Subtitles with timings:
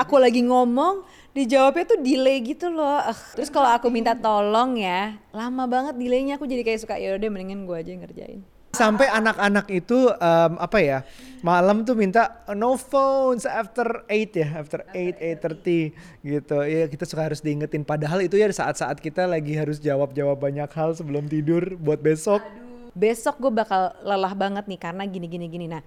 [0.00, 1.04] aku lagi ngomong
[1.36, 3.04] dijawabnya tuh delay gitu loh.
[3.04, 3.20] Ugh.
[3.36, 7.28] Terus kalau aku minta tolong ya, lama banget delaynya aku jadi kayak suka ya udah
[7.28, 8.40] mendingan gue aja yang ngerjain.
[8.70, 10.98] Sampai anak-anak itu um, apa ya
[11.42, 17.26] malam tuh minta no phones after 8 ya after 8 8.30 gitu ya kita suka
[17.26, 21.98] harus diingetin padahal itu ya saat-saat kita lagi harus jawab-jawab banyak hal sebelum tidur buat
[21.98, 22.46] besok
[22.94, 25.66] Besok gue bakal lelah banget nih karena gini gini gini.
[25.70, 25.82] Nah,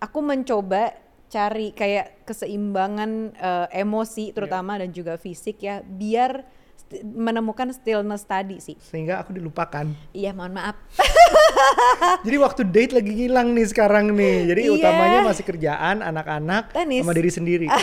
[0.00, 0.92] aku mencoba
[1.28, 6.46] cari kayak keseimbangan eh, emosi terutama dan juga fisik ya biar
[6.76, 8.76] st- menemukan stillness tadi sih.
[8.78, 10.76] sehingga aku dilupakan Iya, mohon maaf.
[12.26, 14.72] jadi waktu date lagi ngilang nih sekarang nih jadi Iya.
[14.76, 17.66] utamanya masih kerjaan anak-anak sama diri sendiri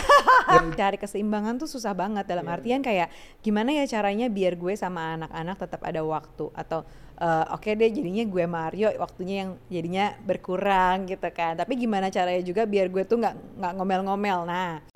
[0.74, 3.08] Cari keseimbangan tuh susah banget dalam artian kayak
[3.40, 6.84] gimana ya caranya biar gue sama anak-anak tetap ada waktu atau
[7.16, 11.56] eh, oke deh jadinya gue Mario waktunya yang jadinya berkurang gitu kan.
[11.56, 14.38] Tapi gimana caranya juga biar gue tuh nggak nggak ngomel-ngomel.
[14.44, 14.93] Nah,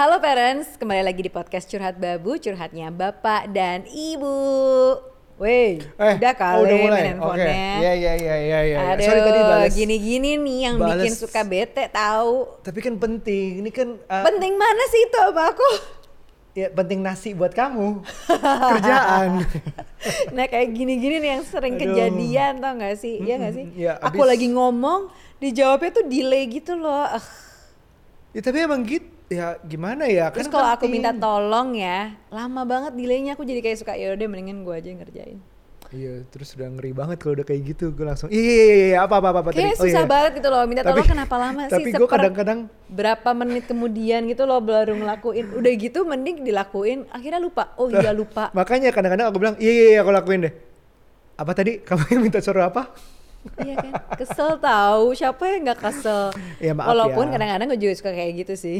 [0.00, 4.32] Halo parents, kembali lagi di podcast Curhat Babu, curhatnya Bapak dan Ibu.
[5.36, 6.92] Weh, udah kali oh, udah mulai.
[6.96, 7.68] main handphonenya.
[7.84, 8.78] Iya iya iya iya iya.
[8.96, 9.76] Aduh, Sorry tadi balas.
[9.76, 11.20] gini-gini nih yang bikin Bales.
[11.20, 12.48] suka bete tahu.
[12.64, 13.60] Tapi kan penting.
[13.60, 15.68] Ini kan uh, Penting mana sih itu apa aku?
[16.56, 18.00] ya penting nasi buat kamu.
[18.72, 19.44] Kerjaan.
[20.40, 21.92] nah kayak gini-gini nih yang sering Aduh.
[21.92, 23.20] kejadian tau gak sih?
[23.20, 23.64] Iya gak sih?
[23.76, 25.12] Iya, aku lagi ngomong,
[25.44, 27.04] dijawabnya tuh delay gitu loh.
[27.04, 27.20] Ah.
[28.32, 29.19] ya tapi emang gitu.
[29.30, 30.26] Ya gimana ya?
[30.34, 34.10] Terus Kan kalau aku minta tolong ya, lama banget delaynya aku jadi kayak suka ya
[34.18, 35.38] udah mendingan gue aja yang ngerjain.
[35.90, 37.94] Iya, terus udah ngeri banget kalau udah kayak gitu.
[37.94, 39.78] Gue langsung, iya iya iya, iya, apa apa apa, apa Kayak tadi?
[39.78, 40.10] Oh, susah iya.
[40.10, 41.74] banget gitu loh, minta Tapi- tolong kenapa lama sih?
[41.78, 42.58] Tapi gue kadang-kadang,
[42.90, 48.10] berapa menit kemudian gitu loh baru ngelakuin udah gitu mending dilakuin akhirnya lupa oh iya
[48.10, 50.54] lupa makanya kadang-kadang aku bilang, iya iya iya, aku lakuin deh.
[51.38, 51.78] Apa tadi?
[51.86, 52.90] Kamu yang minta suruh apa?
[53.60, 53.92] Iya kan?
[54.14, 56.28] Kesel tahu siapa yang nggak kesel?
[56.60, 57.32] Ya, maaf walaupun ya.
[57.36, 58.78] kadang-kadang gue juga suka kayak gitu sih.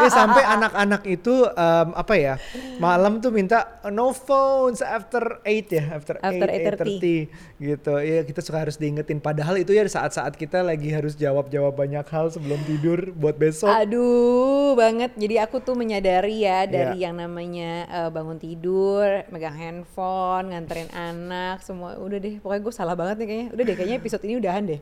[0.00, 2.34] Ya, sampai anak-anak itu um, apa ya
[2.78, 7.94] malam tuh minta no phones after 8 ya after, After 8 8.30 gitu.
[7.98, 9.18] Ya kita suka harus diingetin.
[9.18, 13.68] Padahal itu ya saat-saat kita lagi harus jawab-jawab banyak hal sebelum tidur buat besok.
[13.68, 15.12] Aduh banget.
[15.18, 17.10] Jadi aku tuh menyadari ya dari Iya.
[17.10, 21.98] yang namanya eh, bangun tidur megang handphone nganterin anak semua.
[21.98, 23.48] Udah deh pokoknya gue salah banget nih kayaknya.
[23.50, 24.80] Udah deh kayaknya episode ini udahan deh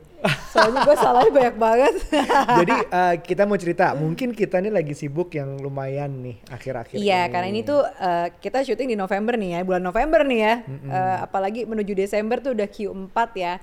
[0.50, 1.94] soalnya gue salahnya banyak banget
[2.60, 7.20] jadi uh, kita mau cerita mungkin kita nih lagi sibuk yang lumayan nih akhir-akhir Iya,
[7.22, 7.30] ini.
[7.30, 10.54] karena ini tuh eh, kita syuting di November nih ya, bulan November nih ya.
[10.66, 13.62] Eh, apalagi menuju Desember tuh udah Q4 ya.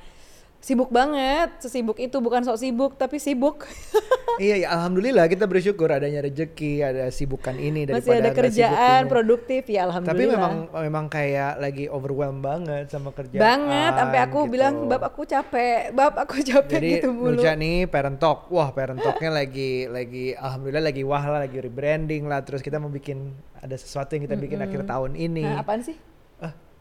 [0.65, 3.69] Sibuk banget, sesibuk itu bukan sok sibuk tapi sibuk.
[4.41, 9.69] iya ya alhamdulillah kita bersyukur adanya rezeki ada sibukan ini daripada Masih ada kerjaan produktif
[9.69, 10.25] ya alhamdulillah.
[10.25, 10.53] Tapi memang
[10.89, 13.45] memang kayak lagi overwhelmed banget sama kerjaan.
[13.45, 14.53] banget sampai aku gitu.
[14.57, 17.37] bilang bab aku capek, bab aku capek Jadi gitu mulu.
[17.37, 18.49] Nuja nih parent talk.
[18.49, 22.41] Wah, parent talknya lagi lagi alhamdulillah lagi wah lah, lagi rebranding lah.
[22.41, 25.45] Terus kita mau bikin ada sesuatu yang kita bikin akhir tahun ini.
[25.45, 26.14] Nah, apaan sih?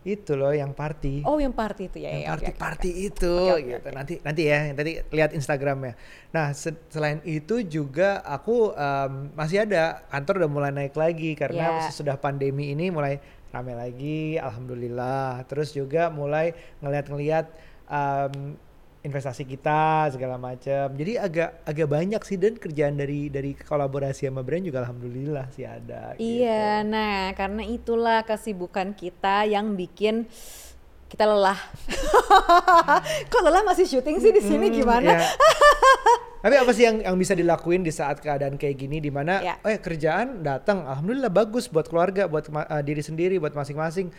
[0.04, 1.24] Itu loh yang party.
[1.24, 2.12] Oh, yang party itu ya.
[2.12, 3.06] yang ya, party oke, party oke.
[3.08, 3.96] itu Oke, oke, gitu oke.
[3.96, 5.96] nanti nanti ya nanti lihat Instagramnya
[6.28, 11.80] nah se- selain itu juga aku em, masih ada kantor udah mulai naik lagi karena
[11.80, 11.88] Ya.
[11.88, 13.16] sesudah pandemi ini mulai
[13.48, 16.52] rame lagi alhamdulillah terus juga mulai
[16.84, 17.46] ngeliat-ngeliat
[17.86, 18.60] em,
[19.04, 24.40] investasi kita segala macam jadi agak agak banyak sih dan kerjaan dari dari kolaborasi sama
[24.40, 26.88] brand juga alhamdulillah sih ada Iya, gitu.
[26.88, 30.24] nah karena itulah kesibukan kita yang bikin
[31.04, 31.54] kita lelah.
[33.30, 35.10] Kok lelah masih syuting sih di sini Hmm, gimana?
[35.14, 35.28] ya.
[36.42, 39.54] Tapi apa sih yang yang bisa dilakuin di saat keadaan kayak gini di mana Ya.
[39.60, 44.10] oh ya kerjaan datang alhamdulillah bagus buat keluarga, buat eh, diri sendiri, buat masing-masing.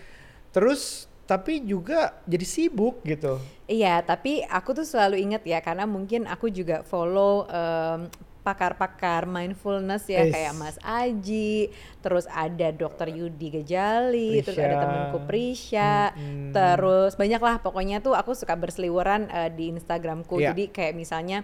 [0.49, 3.41] Terus tapi juga jadi sibuk gitu.
[3.65, 8.13] Iya, tapi aku tuh selalu inget ya karena mungkin aku juga follow em,
[8.45, 10.29] pakar-pakar mindfulness ya Is.
[10.29, 11.73] kayak Mas Aji,
[12.05, 14.83] terus ada Dokter Yudi Gejali, terus ada Prisya.
[14.85, 16.53] temenku Prisya, Mm-mm.
[16.53, 20.37] terus banyak lah pokoknya tuh aku suka berseliweran eh, di Instagramku.
[20.37, 20.53] Iya.
[20.53, 21.41] Jadi kayak misalnya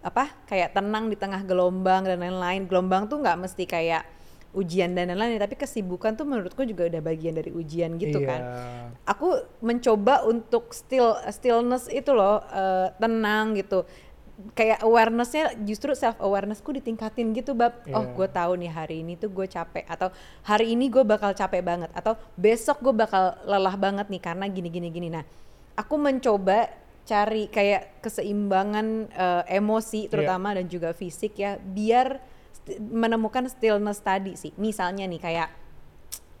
[0.00, 2.64] apa kayak tenang di tengah gelombang dan lain-lain.
[2.64, 4.08] Gelombang tuh nggak mesti kayak
[4.50, 8.26] ujian dan lain-lain, tapi kesibukan tuh menurutku juga udah bagian dari ujian gitu Iya.
[8.26, 8.40] kan.
[9.06, 9.30] Aku
[9.60, 13.86] mencoba untuk still stillness itu loh eh, tenang gitu.
[14.52, 17.78] Kayak awarenessnya justru self awarenessku ditingkatin gitu bab.
[17.92, 18.10] Oh Iya.
[18.10, 20.08] gue tahu nih hari ini tuh gue capek atau
[20.42, 24.66] hari ini gue bakal capek banget atau besok gue bakal lelah banget nih karena gini
[24.66, 25.08] gini gini.
[25.12, 25.22] Nah
[25.76, 26.72] aku mencoba
[27.04, 32.18] cari kayak keseimbangan eh, emosi terutama dan juga fisik ya biar
[32.78, 35.48] menemukan stillness tadi sih misalnya nih kayak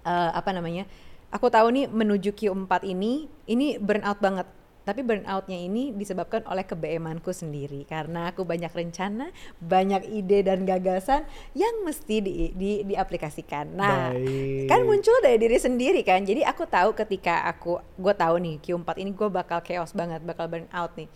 [0.06, 0.86] eh, apa namanya
[1.34, 4.46] aku tahu nih menuju Q4 ini ini burnout banget
[4.80, 9.28] tapi burnoutnya ini disebabkan oleh kebeemanku sendiri karena aku banyak rencana,
[9.60, 13.76] banyak ide dan gagasan yang mesti di, di, diaplikasikan.
[13.76, 14.72] Nah, Baik.
[14.72, 16.24] kan muncul dari diri sendiri kan.
[16.24, 20.48] Jadi aku tahu ketika aku, gue tahu nih Q4 ini gue bakal chaos banget, bakal
[20.48, 21.06] burnout nih.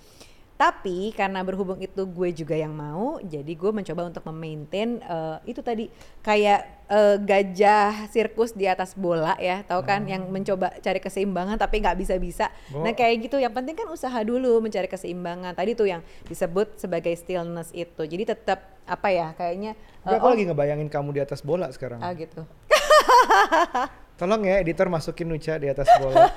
[0.54, 5.58] Tapi karena berhubung itu gue juga yang mau, jadi gue mencoba untuk memaintain uh, itu
[5.66, 5.90] tadi
[6.22, 10.06] kayak uh, gajah sirkus di atas bola ya, tahu kan?
[10.06, 12.54] Yang mencoba cari keseimbangan tapi nggak bisa-bisa.
[12.70, 12.86] Oh.
[12.86, 15.58] Nah kayak gitu, yang penting kan usaha dulu mencari keseimbangan.
[15.58, 18.06] Tadi tuh yang disebut sebagai stillness itu.
[18.06, 19.34] Jadi tetap apa ya?
[19.34, 19.74] Kayaknya
[20.06, 21.98] Tapi uh, aku oh, lagi ngebayangin kamu di atas bola sekarang.
[21.98, 22.46] ah gitu.
[24.14, 26.30] Tolong ya editor masukin Nucha di atas bola.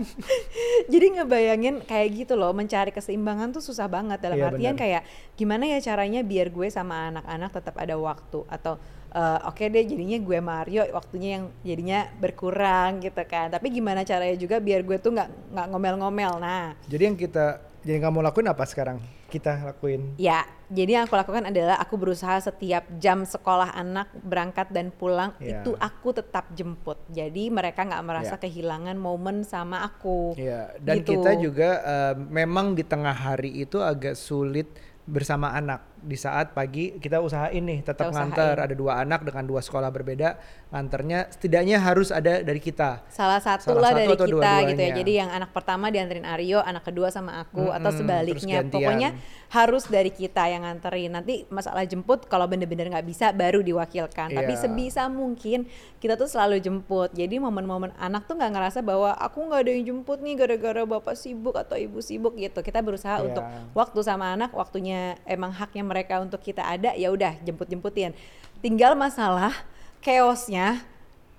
[0.92, 4.82] Jadi ngebayangin kayak gitu loh, mencari keseimbangan tuh susah banget dalam Iya, artian benar.
[4.82, 5.02] kayak
[5.34, 8.78] gimana ya caranya biar gue sama anak-anak tetap ada waktu atau
[9.10, 13.50] eh, oke deh jadinya gue Mario waktunya yang jadinya berkurang gitu kan.
[13.50, 16.32] Tapi gimana caranya juga biar gue tuh nggak nggak ngomel-ngomel.
[16.38, 18.98] Nah, Jadi yang kita jadi kamu lakuin apa sekarang?
[19.26, 20.18] Kita lakuin.
[20.18, 25.34] ya jadi yang aku lakukan adalah aku berusaha setiap jam sekolah anak berangkat dan pulang
[25.38, 25.62] Iya.
[25.62, 26.98] itu aku tetap jemput.
[27.08, 28.42] Jadi mereka nggak merasa Iya.
[28.42, 30.34] kehilangan momen sama aku.
[30.34, 31.18] Iya, dan Gitu.
[31.18, 34.70] kita juga eh, memang di tengah hari itu agak sulit
[35.06, 38.66] bersama anak di saat pagi kita usahain nih tetap Kita nganter usahain.
[38.66, 43.74] ada dua anak dengan dua sekolah berbeda nganternya setidaknya harus ada dari kita salah satu
[43.74, 44.68] Salah lah satu dari atau kita dua-duanya.
[44.68, 44.92] gitu ya.
[44.96, 48.58] Jadi yang anak pertama dianterin Aryo, anak kedua sama aku atau Mm-mm, sebaliknya.
[48.62, 49.10] Pokoknya
[49.48, 51.10] harus dari kita yang nganterin.
[51.10, 54.30] Nanti masalah jemput kalau bener-bener nggak bisa baru diwakilkan.
[54.30, 54.62] Tapi Iya.
[54.62, 55.66] sebisa mungkin
[55.96, 57.10] kita tuh selalu jemput.
[57.10, 61.14] Jadi momen-momen anak tuh nggak ngerasa bahwa aku nggak ada yang jemput nih gara-gara bapak
[61.14, 62.60] sibuk atau ibu sibuk gitu.
[62.60, 63.26] Kita berusaha Iya.
[63.26, 68.14] untuk waktu sama anak, waktunya emang haknya mereka untuk kita ada, ya udah jemput-jemputin.
[68.62, 69.50] Tinggal masalah
[70.00, 70.86] chaosnya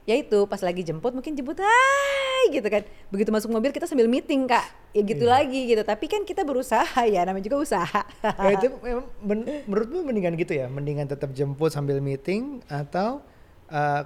[0.04, 2.82] yaitu pas lagi jemput mungkin jemput hai gitu kan.
[3.08, 4.66] Begitu masuk mobil kita sambil meeting kak.
[4.92, 5.34] Ya gitu Iya.
[5.40, 5.82] lagi gitu.
[5.82, 6.84] Tapi kan kita berusaha
[7.14, 8.02] ya namanya juga usaha.
[8.20, 10.66] Ya, itu memang men- menurutmu mendingan gitu ya?
[10.68, 13.22] Mendingan tetap jemput sambil meeting atau
[13.70, 14.02] eh,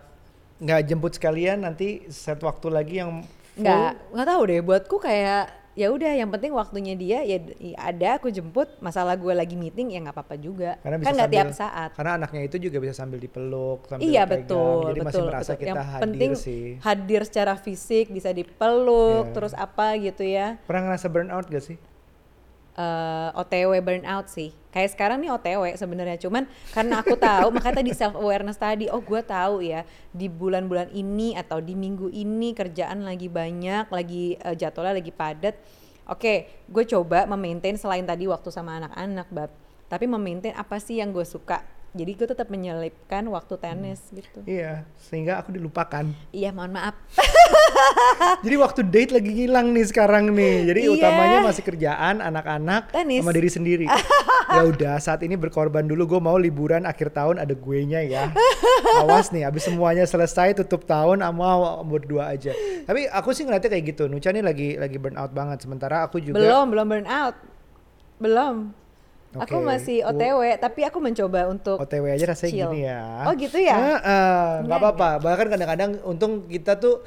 [0.56, 3.24] nggak jemput sekalian nanti set waktu lagi yang
[3.56, 4.60] nggak nggak tahu deh.
[4.62, 7.38] Buatku kayak ya udah yang penting waktunya dia ya,
[7.76, 10.80] ada aku jemput masalah gue lagi meeting ya nggak apa-apa juga.
[10.80, 11.90] Karena bisa kan nggak tiap saat.
[11.94, 15.52] karena anaknya itu juga bisa sambil dipeluk sambil iya pegang, betul jadi betul masih merasa
[15.52, 15.60] betul.
[15.60, 16.64] kita yang hadir penting sih.
[16.80, 19.34] hadir secara fisik bisa dipeluk Iya.
[19.36, 20.56] terus apa gitu ya.
[20.64, 21.78] Pernah ngerasa burnout gak sih
[22.76, 24.52] eh OTW burnout sih.
[24.76, 26.44] Kayak sekarang nih OTW sebenarnya cuman
[26.76, 31.40] karena aku tahu makanya tadi self awareness tadi oh gue tahu ya di bulan-bulan ini
[31.40, 35.56] atau di minggu ini kerjaan lagi banyak, lagi eh, jadwalnya lagi padat.
[36.06, 39.52] Oke, gue coba memaintain selain tadi waktu sama anak-anak, bab.
[39.90, 41.64] Tapi memaintain apa sih yang gue suka.
[41.96, 44.44] Jadi gue tetap menyelipkan waktu tenis gitu.
[44.44, 46.92] iya sehingga aku dilupakan Iya, mohon maaf.
[48.46, 50.92] jadi waktu date lagi ngilang nih sekarang nih jadi Iya.
[50.96, 53.86] utamanya masih kerjaan anak-anak sama diri sendiri
[54.56, 58.30] ya udah saat ini berkorban dulu gue mau liburan akhir tahun ada gue nya ya
[59.02, 63.86] awas nih abis semuanya selesai tutup tahun mau berdua aja tapi aku sih ngeliatnya kayak
[63.92, 67.36] gitu Nucha nih lagi lagi burnout banget sementara aku juga Belum, belum burnout.
[68.16, 68.56] Belum.
[69.36, 69.68] Aku Oke.
[69.68, 72.64] masih OTW, tapi aku mencoba untuk OTW aja rasanya Chill.
[72.72, 73.02] gini ya.
[73.28, 73.76] Oh, gitu ya?
[73.76, 75.10] Heeh, nggak Enggak, apa-apa.
[75.20, 77.04] Bahkan kadang-kadang untung kita tuh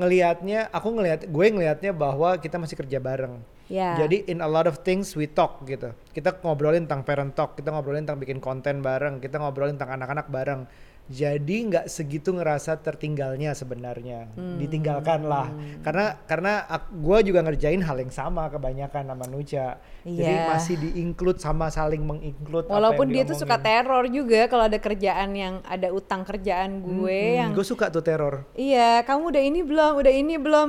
[0.00, 3.36] ngelihatnya, aku ngelihat, gue ngelihatnya bahwa kita masih kerja bareng.
[3.70, 3.94] Ya.
[3.94, 5.94] Jadi in a lot of things we talk gitu.
[6.10, 10.26] Kita ngobrolin tentang parent talk, kita ngobrolin tentang bikin konten bareng, kita ngobrolin tentang anak-anak
[10.26, 10.66] bareng.
[11.06, 14.58] Jadi nggak segitu ngerasa tertinggalnya sebenarnya, Hmm.
[14.58, 15.50] ditinggalkan lah.
[15.80, 19.82] Karena karena gue juga ngerjain hal yang sama kebanyakan sama Nucha.
[20.00, 20.46] Jadi Iya.
[20.48, 22.64] masih di-include sama saling meng-include.
[22.64, 23.82] apa Walaupun yang dia tuh suka diomongin.
[23.82, 28.46] teror juga kalau ada kerjaan yang ada utang kerjaan gue yang gue suka tuh teror.
[28.54, 30.68] iya kamu udah ini belum udah ini belum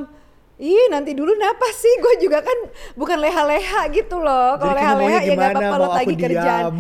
[0.58, 2.54] Ih nanti dulu kenapa sih gue juga kan
[2.94, 6.76] bukan leha-leha gitu loh kalau leha-leha ya nggak apa-apa lo lagi kerjaan diam?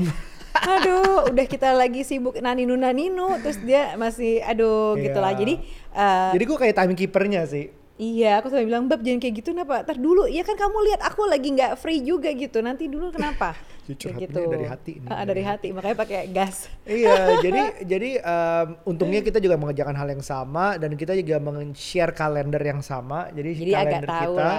[0.53, 5.03] Aduh udah kita lagi sibuk naninu naninu terus dia masih aduh Iya.
[5.07, 5.53] gitulah jadi
[5.91, 7.65] eh, Jadi gue kayak timekeepernya sih.
[8.01, 9.85] Iya, aku sampai bilang, Bab jangan kayak gitu kenapa?
[9.85, 12.57] Ntar dulu, ya kan kamu lihat aku lagi nggak free juga gitu.
[12.57, 13.53] Nanti dulu kenapa?
[13.85, 16.65] Jujur hatinya dari hati nih, Ah, dari hati, makanya pakai gas.
[16.89, 22.09] iya, jadi jadi em, untungnya kita juga mengerjakan hal yang sama dan kita juga meng-share
[22.17, 23.29] kalender yang sama.
[23.37, 24.49] Jadi, Jadi agak kalender tahu kita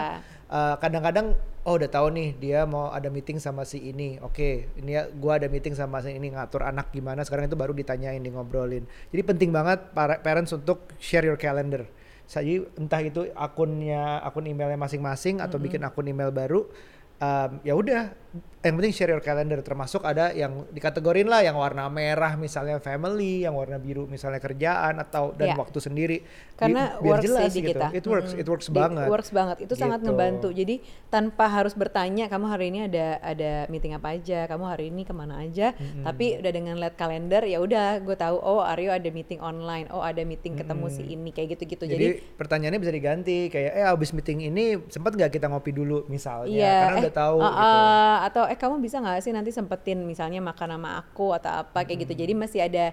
[0.47, 1.27] eh, kadang-kadang
[1.63, 4.19] oh udah tahu nih dia mau ada meeting sama si ini.
[4.23, 7.23] Oke, ini ya gua ada meeting sama si ini ngatur anak gimana.
[7.23, 8.85] Sekarang itu baru ditanyain, di ngobrolin.
[9.15, 11.87] Jadi penting banget para parents untuk share your calendar.
[12.27, 16.65] Jadi entah itu akunnya akun emailnya masing-masing atau bikin akun email baru
[17.23, 18.03] um, ya udah
[18.63, 23.43] yang penting share your calendar termasuk ada yang dikategorin lah yang warna merah misalnya family,
[23.43, 25.57] yang warna biru misalnya kerjaan atau dan Iya.
[25.59, 26.19] waktu sendiri.
[26.53, 27.69] karena Bi- biar works jelas gitu.
[27.75, 27.87] kita.
[27.91, 28.39] It works, Mm-mm.
[28.39, 29.09] it works Di- banget.
[29.11, 29.57] Works banget.
[29.67, 30.07] Itu sangat Gitu.
[30.07, 30.49] ngebantu.
[30.55, 30.79] Jadi
[31.11, 35.11] tanpa harus bertanya kamu hari ini ada ada meeting apa aja, kamu hari ini ke
[35.11, 35.75] mana aja.
[35.75, 39.99] Tapi udah dengan lihat kalender ya udah gue tahu oh Aryo ada meeting online, oh
[39.99, 41.83] ada meeting ketemu si ini kayak gitu-gitu.
[41.83, 46.07] Jadi, Jadi, pertanyaannya bisa diganti kayak eh abis meeting ini sempat nggak kita ngopi dulu
[46.07, 47.59] misalnya Iya, karena eh, udah tahu uh, gitu.
[47.59, 51.89] uh, atau eh kamu bisa nggak sih nanti sempetin misalnya makan sama aku atau apa
[51.89, 52.13] kayak gitu.
[52.21, 52.93] Jadi masih ada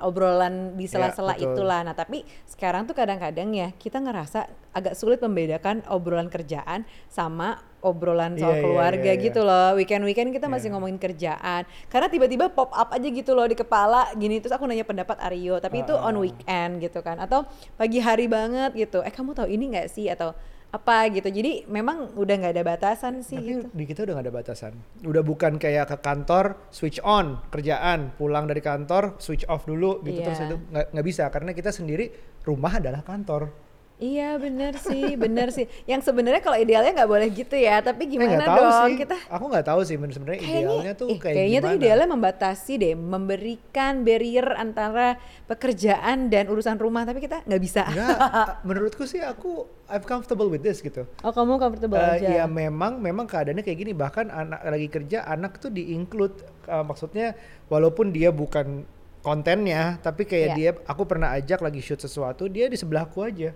[0.00, 1.52] obrolan di sela-sela betul.
[1.52, 1.80] itulah.
[1.84, 8.36] Nah, tapi sekarang tuh kadang-kadang ya kita ngerasa agak sulit membedakan obrolan kerjaan sama obrolan
[8.36, 9.24] soal iya, keluarga iya, iya.
[9.28, 9.76] gitu loh.
[9.76, 10.74] Weekend-weekend kita masih Iya.
[10.76, 11.62] ngomongin kerjaan.
[11.88, 15.60] Karena tiba-tiba pop up aja gitu loh di kepala gini terus aku nanya pendapat Aryo,
[15.60, 16.20] tapi itu Ah, on ah.
[16.24, 17.16] weekend gitu kan.
[17.20, 17.44] Atau
[17.76, 19.00] pagi hari banget gitu.
[19.04, 20.32] Eh kamu tahu ini nggak sih atau
[20.70, 21.26] apa gitu.
[21.26, 23.66] Jadi memang udah nggak ada batasan sih Tapi gitu.
[23.74, 24.72] di kita udah gak ada batasan.
[25.02, 30.22] Udah bukan kayak ke kantor switch on kerjaan, pulang dari kantor switch off dulu gitu
[30.22, 30.26] Iya.
[30.30, 32.06] terus itu nggak nggak bisa karena kita sendiri
[32.46, 33.69] rumah adalah kantor.
[34.00, 35.68] Iya bener sih, bener sih.
[35.84, 38.96] Yang sebenarnya kalau idealnya nggak boleh gitu ya, tapi Eh, gimana nggak tahu dong sih.
[38.98, 39.16] kita?
[39.28, 41.80] Aku nggak tahu sih sebenarnya idealnya tuh eh, kayak kayaknya tuh gimana.
[41.84, 47.84] idealnya membatasi deh, memberikan barrier antara pekerjaan dan urusan rumah, tapi kita nggak bisa.
[47.84, 48.16] Enggak,
[48.66, 51.04] menurutku sih aku I'm comfortable with this gitu.
[51.20, 52.28] Oh kamu comfortable Eh, aja.
[52.32, 56.80] ya memang memang keadaannya kayak gini bahkan anak lagi kerja anak tuh di include eh,
[56.80, 58.88] maksudnya walaupun dia bukan
[59.20, 60.56] kontennya tapi kayak Iya.
[60.56, 63.52] dia aku pernah ajak lagi shoot sesuatu dia di sebelahku aja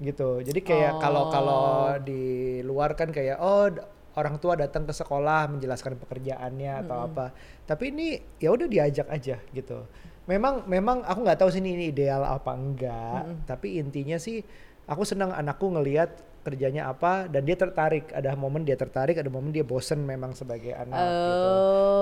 [0.00, 0.44] gitu.
[0.44, 1.30] Jadi kayak kalau Oh.
[1.32, 1.66] kalau
[2.04, 3.72] di luar kan kayak oh
[4.16, 7.32] orang tua datang ke sekolah menjelaskan pekerjaannya atau apa.
[7.68, 9.84] Tapi ini ya udah diajak aja gitu.
[10.26, 14.42] Memang memang aku nggak tahu sih ini, ini ideal apa enggak tapi intinya sih
[14.90, 16.10] aku senang anakku ngelihat
[16.42, 18.10] kerjanya apa dan dia tertarik.
[18.10, 21.52] Ada momen dia tertarik ada momen dia bosen memang sebagai anak gitu.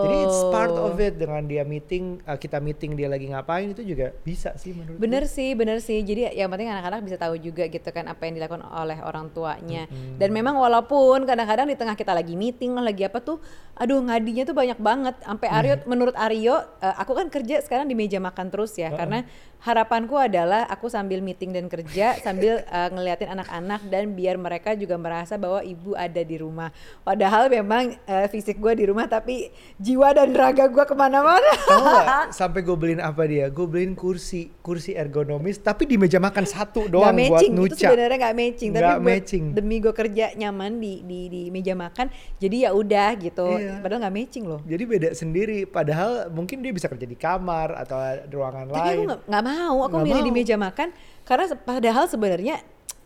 [0.05, 0.17] Jadi
[0.55, 0.89] part Oh.
[0.89, 4.71] of it dengan dia meeting uh, kita meeting dia lagi ngapain itu juga bisa sih
[4.71, 5.99] menurut Bener sih, bener sih.
[6.01, 9.91] Jadi yang penting anak-anak bisa tahu juga gitu kan apa yang dilakukan oleh orang tuanya.
[10.17, 13.43] Dan memang walaupun kadang-kadang di tengah kita lagi meeting lagi apa tuh,
[13.75, 15.15] aduh ngadinya tuh banyak banget.
[15.21, 19.27] Sampai Aryo, menurut Aryo, eh, aku kan kerja sekarang di meja makan terus ya, karena
[19.65, 25.01] harapanku adalah aku sambil meeting dan kerja sambil eh, ngeliatin anak-anak dan biar mereka juga
[25.01, 26.69] merasa bahwa ibu ada di rumah.
[27.01, 29.49] Padahal memang eh, fisik gue di rumah tapi
[29.81, 31.53] jiwa dan raga gue ke mana-mana.
[32.31, 33.47] Sampai gue beliin apa dia?
[33.47, 37.79] Gue beliin kursi kursi ergonomis tapi di meja makan satu doang buat matching, itu nuca.
[37.83, 39.45] sebenarnya nggak matching tapi Nggak buat matching.
[39.53, 43.79] demi gue kerja nyaman di di di meja makan jadi ya udah gitu Iya.
[43.79, 45.59] padahal nggak matching loh Jadi beda sendiri.
[45.65, 49.07] Padahal mungkin dia bisa kerja di kamar atau di ruangan tapi aku lain.
[49.07, 50.89] nggak nggak mau aku milih di meja makan
[51.23, 52.61] karena padahal sebenarnya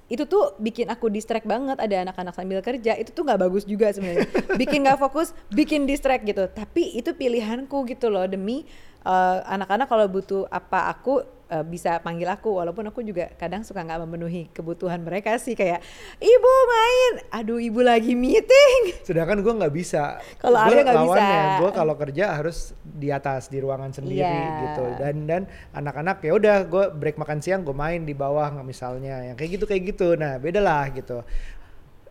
[0.09, 3.93] itu tuh bikin aku distract banget ada anak-anak sambil kerja itu tuh nggak bagus juga
[3.93, 4.25] sebenarnya.
[4.57, 6.49] Bikin nggak fokus bikin distract gitu.
[6.49, 8.65] Tapi itu pilihanku gitu loh demi
[9.05, 13.81] eh, anak-anak kalau butuh apa aku eh, bisa panggil aku walaupun aku juga kadang suka
[13.81, 15.81] nggak memenuhi kebutuhan mereka sih kayak
[16.17, 20.21] ibu main aduh ibu lagi meeting Sedangkan gue nggak bisa.
[20.37, 21.25] Kalau Arya nggak bisa.
[21.65, 24.61] Gue kalau kerja harus di atas di ruangan sendiri Iya.
[24.69, 24.85] gitu.
[25.01, 29.25] Dan dan anak-anak ya udah gue break makan siang gue main di bawah nggak misalnya.
[29.33, 30.09] Yang kayak gitu kayak gitu.
[30.21, 31.25] Nah beda lah gitu.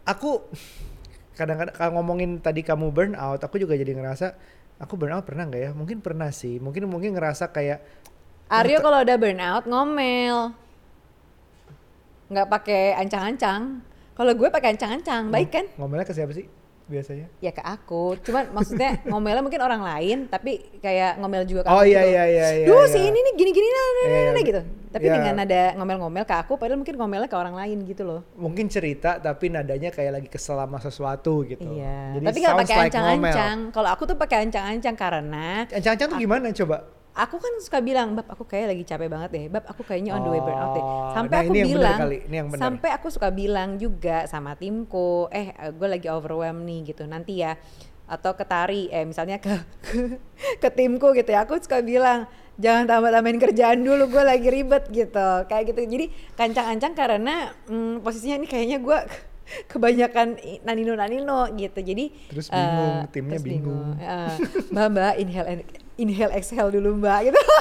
[0.04, 0.42] Aku
[1.38, 4.34] kadang-kadang kalau ngomongin tadi kamu burn out, aku juga jadi ngerasa
[4.82, 5.72] aku burn out pernah nggak ya?
[5.78, 6.58] Mungkin pernah sih.
[6.58, 7.80] Mungkin mungkin ngerasa kayak
[8.48, 10.56] Aryo kalau udah burnout ngomel
[12.28, 13.84] nggak pakai ancang-ancang
[14.16, 16.48] kalau gue pakai ancang-ancang baik kan ngomelnya ke siapa sih
[16.88, 17.28] biasanya?
[17.44, 21.84] ya ke aku cuman maksudnya ngomelnya mungkin orang lain tapi kayak ngomel juga ke Oh
[21.84, 22.12] aku iya gitu.
[22.16, 22.48] iya iya.
[22.64, 22.88] iya Duh iya.
[22.88, 24.32] si ini nih gini-gini nah, nah, Iya, nah, iya.
[24.32, 25.14] nah, gitu tapi Iya.
[25.20, 29.20] dengan ada ngomel-ngomel ke aku padahal mungkin ngomelnya ke orang lain gitu loh mungkin cerita
[29.20, 31.68] tapi nadanya kayak lagi kesel sama sesuatu gitu.
[31.76, 36.20] iya Jadi tapi nggak pakai like ancang-ancang kalau aku tuh pakai ancang-ancang karena Ancang-ancang tuh
[36.24, 36.78] gimana coba?
[37.18, 39.46] Aku kan suka bilang bab aku kayak lagi capek banget deh.
[39.50, 40.86] Bab aku kayaknya on the way burnout deh.
[40.86, 42.62] Oh, sampai nah aku ini bilang kali, ini yang bener.
[42.62, 47.10] sampai aku suka bilang juga sama timku eh gue lagi overwhelmed nih gitu.
[47.10, 47.58] Nanti ya
[48.08, 49.52] atau ke tari eh misalnya ke
[50.62, 51.44] ke, timku gitu ya.
[51.50, 52.30] Aku suka bilang
[52.62, 55.30] jangan tambah-tambahin kerjaan dulu gue lagi ribet gitu.
[55.50, 55.82] Kayak gitu.
[55.90, 56.06] Jadi
[56.38, 59.00] kancang-ancang karena hmm, posisinya ini kayaknya gue
[59.72, 61.82] kebanyakan nanino nanino gitu.
[61.82, 63.96] Jadi Terus bingung, eh, timnya terus bingung.
[63.98, 64.36] Eh,
[64.70, 67.40] mbak mbak inhale and- inhale exhale dulu mbak gitu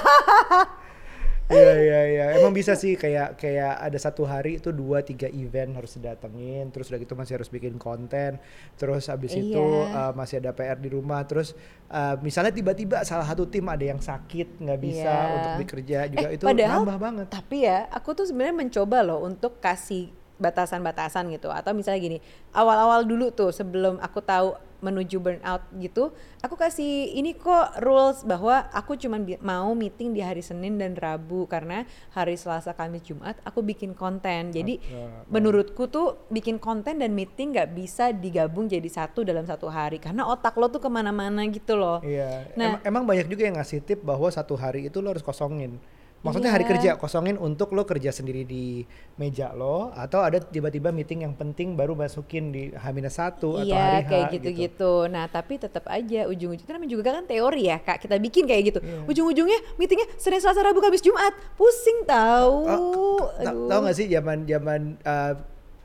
[1.47, 2.26] Iya iya iya.
[2.43, 6.75] Emang bisa sih kayak kayak ada satu hari itu dua tiga event harus didatengin.
[6.75, 8.43] Terus udah gitu masih harus bikin konten.
[8.75, 10.05] Terus habis itu uh, Iya.
[10.11, 11.23] masih ada PR di rumah.
[11.23, 11.55] Terus
[11.87, 15.31] uh, misalnya tiba-tiba salah satu tim ada yang sakit nggak bisa Iya.
[15.31, 17.26] untuk bekerja juga Eh, itu padahal- nambah banget.
[17.31, 20.11] Tapi ya, aku tuh sebenarnya mencoba loh untuk kasih
[20.43, 21.55] batasan-batasan gitu.
[21.55, 22.19] Atau misalnya gini,
[22.50, 28.68] awal-awal dulu tuh sebelum aku tahu menuju burnout gitu, aku kasih ini kok rules bahwa
[28.71, 33.61] aku cuman mau meeting di hari Senin dan Rabu karena hari Selasa, Kamis, Jumat aku
[33.61, 34.52] bikin konten.
[34.52, 34.78] Jadi
[35.26, 40.25] menurutku tuh bikin konten dan meeting nggak bisa digabung jadi satu dalam satu hari karena
[40.25, 41.99] otak lo tuh ke mana-mana gitu loh.
[42.00, 45.25] Iya, Nah- em- emang banyak juga yang ngasih tip bahwa satu hari itu lo harus
[45.25, 45.78] kosongin.
[46.25, 46.73] Maksudnya hari Iya.
[46.75, 48.83] kerja kosongin untuk lo kerja sendiri di
[49.15, 54.03] meja lo atau ada tiba-tiba meeting yang penting baru masukin di H-1 atau Iya hari
[54.03, 54.93] H kayak gitu-gitu.
[55.07, 58.03] Nah tapi tetap aja ujung-ujungnya namanya juga kan teori ya kak.
[58.03, 58.79] Kita bikin kayak gitu.
[58.83, 59.07] Iya.
[59.07, 61.37] Ujung-ujungnya meetingnya Senin, Selasa, Rabu, Kamis, Jumat.
[61.55, 62.59] Pusing tahu.
[62.65, 65.35] Oh, tahu gak sih zaman zaman eh,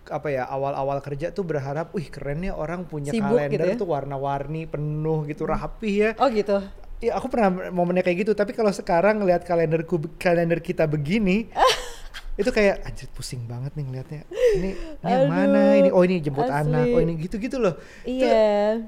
[0.10, 3.74] apa ya awal-awal kerja tuh berharap, wih kerennya orang punya Sibuk kalender gitu ya?
[3.78, 3.82] Hmm.
[3.86, 6.10] tuh warna-warni penuh gitu rapi ya.
[6.18, 6.58] Oh gitu.
[7.02, 11.50] Ya aku pernah momennya kayak gitu, tapi kalau sekarang ngelihat kalenderku kalender kita begini,
[12.42, 14.22] itu kayak anjir pusing banget nih ngelihatnya.
[14.30, 14.70] Ini
[15.02, 15.62] ini yang mana?
[15.82, 16.62] Ini oh ini jemput asli.
[16.62, 17.74] anak, oh ini gitu-gitu loh.
[18.06, 18.86] Iya.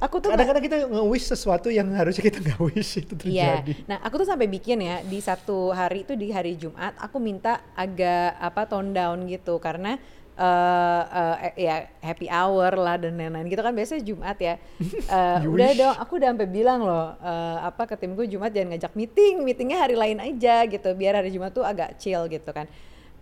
[0.00, 3.60] Aku tuh Kadang-kadang kita nge-wish sesuatu yang harusnya kita nggak wish itu Iya.
[3.60, 3.72] terjadi.
[3.84, 7.60] Nah, aku tuh sampai bikin ya di satu hari itu di hari Jumat aku minta
[7.76, 10.00] agak apa tone down gitu karena
[10.40, 14.54] eh eh, ya happy hour lah dan lain-lain gitu kan biasanya Jumat ya.
[15.44, 15.78] You udah wish.
[15.78, 19.78] dong, aku udah sampai bilang loh eh, apa ke timku Jumat jangan ngajak meeting, meetingnya
[19.78, 22.64] hari lain aja gitu biar hari Jumat tuh agak chill gitu kan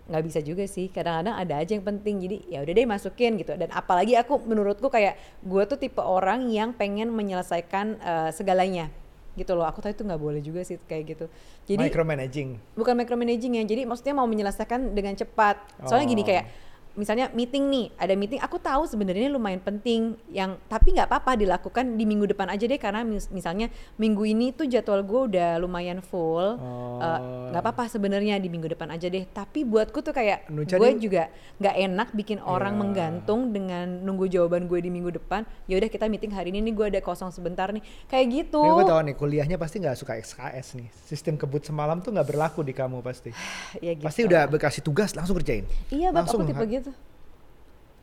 [0.09, 3.53] nggak bisa juga sih kadang-kadang ada aja yang penting jadi ya udah deh masukin gitu
[3.53, 5.13] dan apalagi aku menurutku kayak
[5.45, 8.89] gue tuh tipe orang yang pengen menyelesaikan eh, segalanya
[9.37, 11.25] gitu loh aku tahu itu nggak boleh juga sih kayak gitu
[11.63, 12.57] jadi Micromanaging.
[12.73, 16.27] bukan micromanaging ya jadi maksudnya mau menyelesaikan dengan cepat soalnya gini Oh.
[16.27, 16.45] kayak
[16.91, 21.93] misalnya meeting nih ada meeting aku tahu sebenarnya lumayan penting yang tapi nggak apa-apa dilakukan
[21.93, 25.99] di minggu depan aja deh karena mis- misalnya minggu ini tuh jadwal gue udah lumayan
[25.99, 26.97] full Oh.
[26.99, 27.19] Eh,
[27.49, 30.67] nggak apa-apa sebenarnya di minggu depan aja deh tapi buatku tuh kayak gue
[30.99, 32.79] juga nggak enak bikin orang Iya.
[32.79, 36.73] menggantung dengan nunggu jawaban gue di minggu depan ya udah kita meeting hari ini nih
[36.73, 40.13] gue ada kosong sebentar nih kayak gitu Nih gue tau nih kuliahnya pasti nggak suka
[40.15, 40.87] SKS nih.
[41.03, 43.31] Sistem kebut semalam tuh nggak berlaku di kamu pasti.
[43.79, 45.63] ya gitu Pasti udah berkasih tugas langsung kerjain.
[45.89, 46.91] iya langsung aku tipe ha- gitu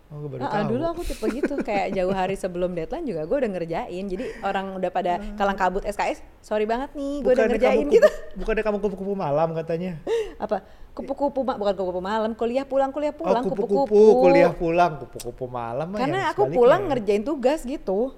[0.06, 0.70] Oh, gue baru Ah, ah, tahu.
[0.70, 4.78] dulu aku tipe gitu kayak jauh hari sebelum deadline juga gue udah ngerjain jadi orang
[4.78, 8.08] udah pada kalang kabut SKS sorry banget nih gue udah ngerjain kamu gitu
[8.38, 9.98] Bukannya kamu kupu-kupu malam katanya.
[10.38, 10.62] apa
[10.94, 15.90] kupu-kupu ma- bukan kupu-kupu malam kuliah pulang kuliah pulang oh, kupu-kupu kuliah pulang, kupu-kupu malam
[15.90, 16.88] karena aku pulang ya.
[16.88, 18.14] ngerjain tugas gitu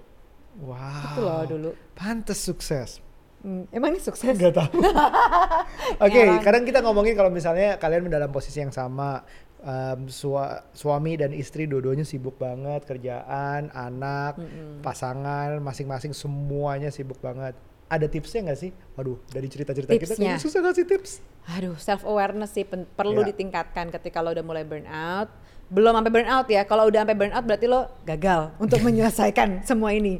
[0.58, 0.76] Wow.
[1.06, 1.70] Itu loh dulu.
[1.94, 2.98] Pantes sukses.
[3.38, 4.82] Hmm, emang ini sukses Gak tahu.
[6.04, 6.36] Oke, Ngarang.
[6.36, 9.22] sekarang kita ngomongin kalau misalnya kalian dalam posisi yang sama,
[9.60, 14.38] em, sua- suami dan istri dua-duanya sibuk banget kerjaan, anak,
[14.80, 17.58] pasangan, masing-masing semuanya sibuk banget.
[17.88, 18.70] Ada tipsnya nggak sih?
[18.94, 21.24] Waduh, dari cerita-cerita kita kayaknya susah ngasih tips.
[21.48, 23.32] Aduh, self awareness sih perlu Ya.
[23.32, 25.32] ditingkatkan ketika lo udah mulai burnout.
[25.68, 26.64] Belum sampai burnout ya.
[26.64, 30.16] Kalau udah sampai burnout berarti lo gagal untuk menyelesaikan semua ini.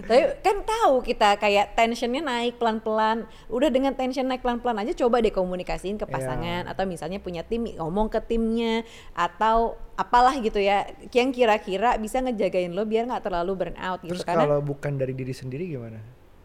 [0.00, 3.26] Tapi kan tahu kita kayak tensionnya naik pelan-pelan.
[3.46, 6.12] Udah dengan tension naik pelan-pelan aja coba deh komunikasiin ke Ya.
[6.12, 12.18] pasangan atau misalnya punya tim ngomong ke timnya atau apalah gitu ya yang kira-kira bisa
[12.18, 15.98] ngejagain lo biar nggak terlalu burnout gitu Terus karena kalau bukan dari diri sendiri gimana?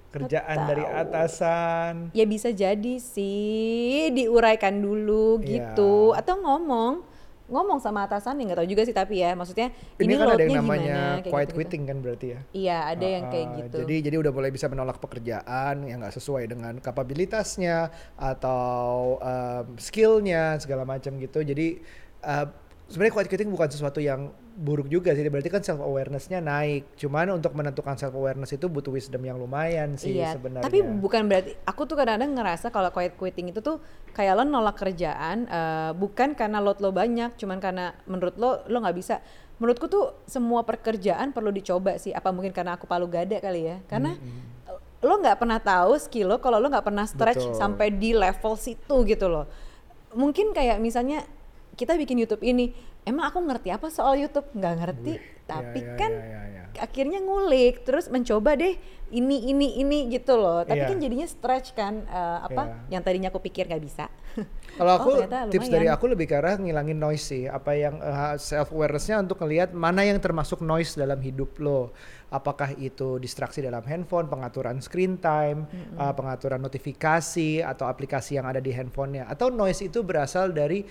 [0.10, 1.94] Kerjaan dari atasan.
[2.12, 5.70] ya bisa jadi sih diuraikan dulu Iya.
[5.70, 7.06] gitu atau ngomong
[7.50, 10.44] ngomong sama atasan ya nggak tahu juga sih tapi ya maksudnya Ini, ini, kan ada
[10.46, 11.56] yang namanya gimana quiet gitu-gitu.
[11.58, 12.40] quitting kan berarti ya.
[12.54, 16.14] iya ada yang kayak Ah, gitu Jadi jadi udah mulai bisa menolak pekerjaan yang nggak
[16.14, 21.42] sesuai dengan kapabilitasnya atau um, skillnya segala macam gitu.
[21.42, 21.82] Jadi
[22.22, 22.46] uh,
[22.90, 25.24] sebenarnya quiet quitting bukan sesuatu yang buruk juga sih.
[25.24, 27.00] Berarti kan self awarenessnya naik.
[27.00, 30.66] Cuman untuk menentukan self awareness itu butuh wisdom yang lumayan sih iya sebenarnya.
[30.68, 33.80] tapi bukan berarti aku tuh kadang-kadang ngerasa kalau quiet quitting itu tuh
[34.12, 38.78] kayak lo nolak kerjaan eh, bukan karena load lo banyak cuman karena menurut lo lo
[38.84, 39.24] nggak bisa
[39.60, 43.78] menurutku tuh semua pekerjaan perlu dicoba sih apa mungkin karena aku palu gada kali ya
[43.88, 44.16] karena
[45.00, 47.60] lo nggak pernah tahu skill lo kalau lo nggak pernah stretch Betul.
[47.60, 49.48] sampai di level situ gitu loh
[50.16, 51.24] mungkin kayak misalnya
[51.80, 52.76] kita bikin YouTube ini
[53.10, 55.14] emang aku ngerti apa soal YouTube nggak ngerti
[55.50, 56.86] tapi ya, kan ya, ya, ya.
[56.86, 58.78] akhirnya ngulik terus mencoba deh
[59.10, 60.90] ini ini ini gitu loh tapi Iya.
[60.94, 62.94] kan jadinya stretch kan eh, apa Iya.
[62.94, 64.06] yang tadinya aku pikir nggak bisa
[64.80, 67.44] Kalau Oh, aku ternyata tips dari aku lebih ke arah ngilangin noise sih.
[67.50, 68.00] Apa yang
[68.40, 71.92] self awarenessnya untuk ngelihat mana yang termasuk noise dalam hidup lo.
[72.30, 75.66] Apakah itu distraksi dalam handphone, pengaturan screen time,
[75.98, 79.26] uh, pengaturan notifikasi atau aplikasi yang ada di handphonenya.
[79.26, 80.86] Atau noise itu berasal dari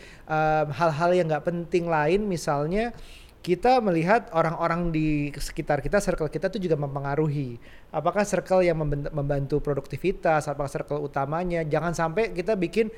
[0.68, 2.96] hal-hal yang nggak penting lain, misalnya
[3.38, 7.60] kita melihat orang-orang di sekitar kita, circle kita tuh juga mempengaruhi.
[7.94, 8.80] Apakah circle yang
[9.12, 11.62] membantu produktivitas, apakah circle utamanya?
[11.62, 12.90] Jangan sampai kita bikin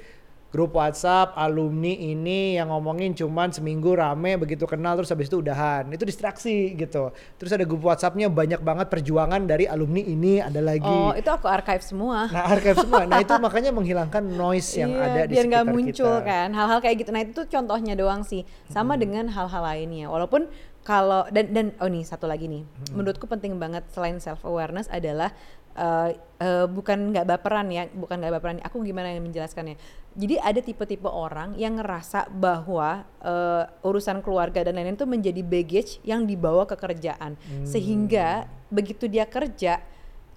[0.51, 5.87] grup WhatsApp alumni ini yang ngomongin cuman seminggu rame begitu kenal terus habis itu udahan.
[5.95, 7.15] Itu distraksi gitu.
[7.39, 10.91] Terus ada grup WhatsAppnya banyak banget perjuangan dari alumni ini ada lagi.
[10.91, 12.27] Oh, itu aku archive semua.
[12.35, 13.07] nah archive semua.
[13.07, 16.27] Nah itu makanya menghilangkan noise yang Iya, ada di biar nggak muncul kita.
[16.27, 16.49] kan.
[16.51, 17.11] Hal-hal kayak gitu.
[17.15, 18.43] Nah itu tuh contohnya doang sih.
[18.67, 20.11] Sama dengan hal-hal lainnya.
[20.11, 22.67] Walaupun kalau dan dan oh nih satu lagi nih.
[22.97, 25.31] Menurutku penting banget selain self awareness adalah
[25.75, 28.57] eh, eh, bukan nggak baperan ya bukan nggak baperan.
[28.65, 29.77] Aku gimana yang menjelaskannya?
[30.11, 36.03] Jadi ada tipe-tipe orang yang ngerasa bahwa eh, urusan keluarga dan lain-lain itu menjadi baggage
[36.03, 37.39] yang dibawa ke kerjaan.
[37.63, 39.79] Sehingga begitu dia kerja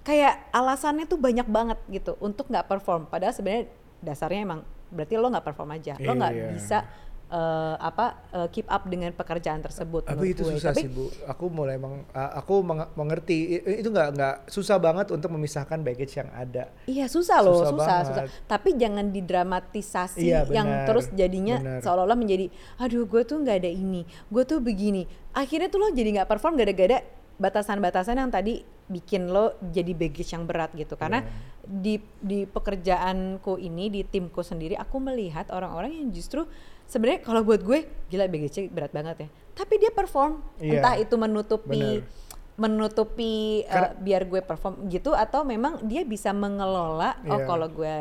[0.04, 3.08] kayak alasannya tuh banyak banget gitu untuk nggak perform.
[3.08, 3.72] Padahal sebenarnya
[4.04, 4.62] dasarnya emang
[4.94, 5.98] berarti lo nggak perform aja.
[5.98, 6.48] Lo nggak Iya.
[6.54, 6.78] bisa
[7.34, 10.54] eh, apa eh, keep up dengan pekerjaan tersebut Tapi itu gue.
[10.54, 11.10] susah Tapi sih bu.
[11.26, 13.38] Aku mulai meng, uh, aku meng- mengerti
[13.76, 16.70] itu nggak nggak susah banget untuk memisahkan baggage yang ada.
[16.86, 22.16] iya susah loh Susah susah susah, tapi jangan didramatisasi Iya, yang benar, terus jadinya seolah-olah
[22.16, 26.30] menjadi aduh gue tuh nggak ada ini gue tuh begini akhirnya tuh lo jadi nggak
[26.30, 27.02] perform gara-gara
[27.36, 31.32] batasan-batasan yang tadi bikin lo jadi baggage yang berat gitu karena Iya.
[31.64, 36.44] di di pekerjaanku ini di timku sendiri aku melihat orang-orang yang justru
[36.86, 41.16] sebenarnya kalau buat gue gila baggage berat banget ya tapi dia perform Iya, entah itu
[41.16, 42.10] menutupi benar.
[42.56, 47.46] menutupi uh, Karena- biar gue perform gitu atau memang dia bisa mengelola oh Iya.
[47.46, 47.98] kalau gue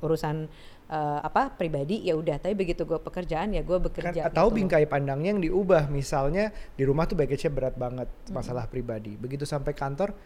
[0.00, 0.48] urusan
[0.88, 4.56] uh, apa pribadi ya udah tapi begitu gue pekerjaan ya gue Kan, bekerja atau gitu
[4.56, 5.86] bingkai pandangnya yang diubah.
[5.88, 8.32] Misalnya di rumah tuh baggage-nya berat banget Hmm.
[8.34, 9.14] masalah pribadi.
[9.14, 10.16] Begitu sampai kantor,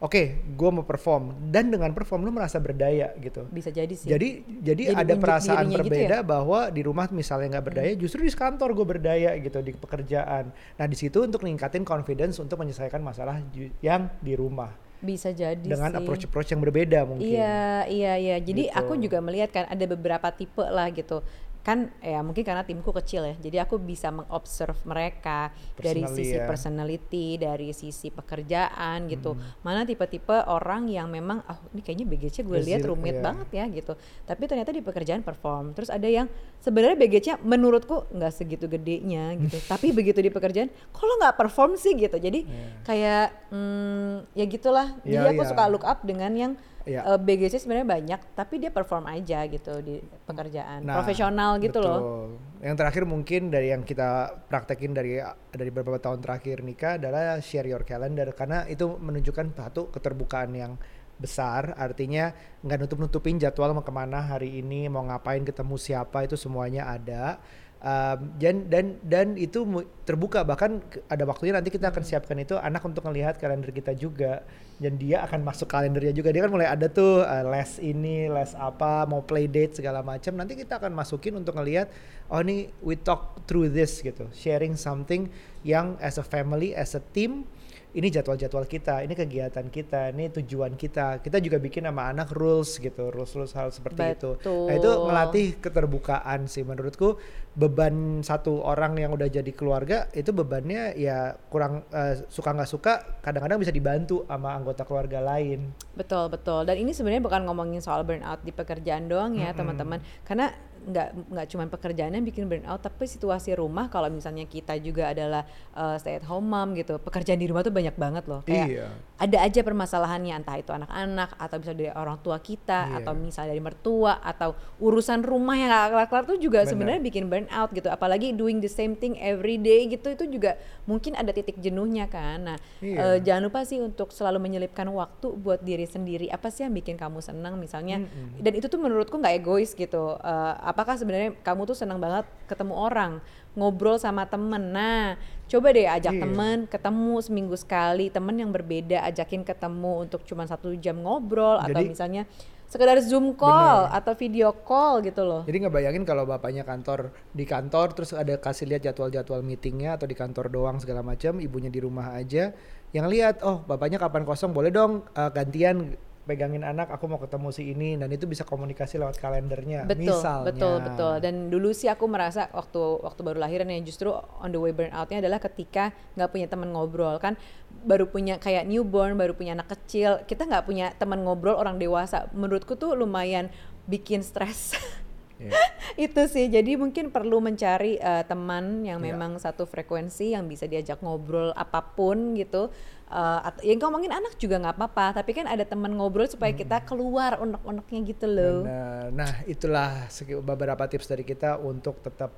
[0.00, 0.22] oke,
[0.56, 3.44] gue mau perform dan dengan perform lu merasa berdaya gitu.
[3.52, 4.28] bisa jadi sih Jadi
[4.64, 6.26] jadi, Jadi ada perasaan dirinya gitu berbeda ya?
[6.26, 10.50] bahwa di rumah misalnya nggak berdaya, justru di kantor gue berdaya gitu di pekerjaan.
[10.80, 13.44] Nah di situ untuk ningkatin confidence untuk menyelesaikan masalah
[13.84, 15.98] yang di rumah bisa jadi dengan sih.
[16.04, 17.24] approach approach yang berbeda mungkin.
[17.40, 18.36] Iya, iya, iya.
[18.36, 18.76] Jadi Gitu.
[18.76, 21.24] aku juga melihat kan ada beberapa tipe lah gitu.
[21.60, 23.34] Kan ya mungkin karena timku kecil ya.
[23.36, 26.48] Jadi aku bisa mengobserve mereka dari sisi ya.
[26.48, 29.36] personality, dari sisi pekerjaan gitu.
[29.36, 29.60] Hmm.
[29.60, 33.24] Mana tipe-tipe orang yang memang oh ini kayaknya baggage-nya gue lihat Resil- rumit iya.
[33.24, 33.92] banget ya gitu.
[34.24, 35.76] Tapi ternyata di pekerjaan perform.
[35.76, 36.26] Terus ada yang
[36.58, 39.60] sebenarnya baggage-nya menurutku nggak segitu gedenya gitu.
[39.72, 42.16] Tapi begitu di pekerjaan, lo nggak perform sih gitu.
[42.16, 42.66] Jadi Iya.
[42.82, 44.88] kayak hmm, ya gitulah.
[45.04, 45.50] Jadi Iya, aku iya.
[45.52, 46.52] suka look up dengan yang
[46.88, 47.04] Iya.
[47.04, 51.98] uh, BGC sebenarnya banyak tapi dia perform aja gitu di pekerjaan Nah, profesional gitu loh
[52.00, 52.28] betul.
[52.60, 55.20] Yang terakhir mungkin dari yang kita praktekin dari
[55.52, 60.72] dari beberapa tahun terakhir nikah adalah share your calendar karena itu menunjukkan satu keterbukaan yang
[61.20, 62.32] besar artinya
[62.64, 66.88] nggak nutup nutupin jadwal mau ke mana hari ini mau ngapain ketemu siapa itu semuanya
[66.88, 67.36] ada
[67.80, 69.64] Um, dan dan dan itu
[70.04, 70.44] terbuka.
[70.44, 74.44] Bahkan ada waktunya nanti kita akan siapkan itu anak untuk melihat kalender kita juga.
[74.76, 76.28] Dan dia akan masuk kalendernya juga.
[76.28, 80.36] Dia kan mulai ada tuh uh, les ini les apa mau play date segala macam
[80.36, 81.88] nanti kita akan masukin untuk ngelihat
[82.28, 84.28] oh ini we talk through this gitu.
[84.36, 85.32] Sharing something
[85.64, 87.48] yang as a family as a team
[87.90, 91.18] ini jadwal-jadwal kita, ini kegiatan kita, ini tujuan kita.
[91.18, 94.30] Kita juga bikin sama anak rules gitu, rules-rules hal seperti itu.
[94.46, 95.06] Nah itu Betul.
[95.10, 97.18] ngelatih keterbukaan sih menurutku.
[97.50, 102.92] Beban satu orang yang udah jadi keluarga itu bebannya ya kurang eh, suka nggak suka,
[103.26, 105.74] kadang-kadang bisa dibantu sama anggota keluarga lain.
[105.90, 110.48] betul betul dan ini sebenarnya bukan ngomongin soal burnout di pekerjaan doang ya teman-teman karena
[110.82, 115.44] nggak nggak cuma pekerjaan yang bikin burnout tapi situasi rumah kalau misalnya kita juga adalah
[115.72, 118.88] uh, stay at home mom gitu pekerjaan di rumah tuh banyak banget loh kayak Iya.
[119.16, 122.96] ada aja permasalahannya entah itu anak-anak atau bisa dari orang tua kita Iya.
[122.98, 126.70] atau misalnya dari mertua atau urusan rumah yang gak kelar-kelar tuh juga Benar.
[126.70, 131.12] sebenarnya bikin burnout gitu apalagi doing the same thing every day gitu itu juga mungkin
[131.12, 132.96] ada titik jenuhnya kan nah Iya.
[132.96, 136.96] eh, jangan lupa sih untuk selalu menyelipkan waktu buat diri sendiri apa sih yang bikin
[136.96, 138.40] kamu senang misalnya Mm-mm.
[138.40, 142.74] dan itu tuh menurutku nggak egois gitu Eh, apakah sebenarnya kamu tuh senang banget ketemu
[142.78, 143.12] orang
[143.58, 145.18] ngobrol sama temen nah
[145.50, 146.22] coba deh ajak Iya.
[146.22, 151.82] temen ketemu seminggu sekali temen yang berbeda ajakin ketemu untuk cuma satu jam ngobrol atau
[151.82, 152.22] Jadi- misalnya
[152.70, 153.98] sekedar zoom call Bener.
[153.98, 158.70] atau video call gitu loh Jadi ngebayangin kalau bapaknya kantor di kantor terus ada kasih
[158.70, 162.54] lihat jadwal-jadwal meetingnya atau di kantor doang segala macam, ibunya di rumah aja.
[162.94, 165.98] Yang lihat, oh bapaknya kapan kosong, boleh dong uh, gantian
[166.30, 169.90] pegangin anak, aku mau ketemu si ini dan itu bisa komunikasi lewat kalendernya.
[169.90, 170.46] betul Misalnya.
[170.46, 174.60] betul betul dan dulu sih aku merasa waktu waktu baru lahiran ya justru on the
[174.62, 177.34] way burnoutnya adalah ketika nggak punya teman ngobrol kan
[177.82, 182.30] baru punya kayak newborn baru punya anak kecil kita nggak punya teman ngobrol orang dewasa
[182.30, 183.50] menurutku tuh lumayan
[183.90, 184.78] bikin stres
[185.40, 185.50] Iya.
[186.06, 189.16] itu sih jadi mungkin perlu mencari eh, teman yang Iya.
[189.16, 192.68] memang satu frekuensi yang bisa diajak ngobrol apa pun gitu
[193.10, 196.78] Eh, atau yang ngomongin anak juga nggak apa-apa tapi kan ada teman ngobrol supaya kita
[196.86, 199.10] keluar unek-uneknya gitu loh Benar.
[199.10, 200.06] Nah, itulah
[200.46, 202.30] beberapa tips dari kita untuk tetap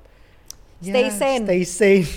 [0.81, 1.45] Stay sane.
[1.45, 2.09] Stay sane.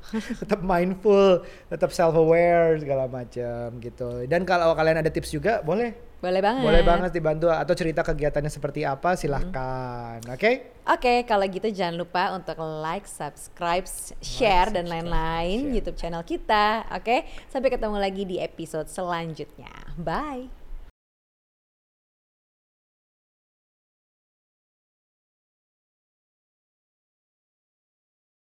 [0.46, 4.22] tetap mindful, tetap self aware segala macam gitu.
[4.30, 8.52] Dan kalau kalian ada tips juga boleh boleh banget boleh banget dibantu atau cerita kegiatannya
[8.52, 10.20] seperti apa silahkan.
[10.28, 10.76] Oke?
[10.84, 13.88] Oke, kalau gitu jangan lupa untuk like, subscribe,
[14.20, 15.72] share, dan subscribe, lain-lain.
[15.72, 16.84] YouTube channel kita.
[16.92, 19.72] Oke, sampai ketemu lagi di episode selanjutnya.
[19.96, 20.59] Bye.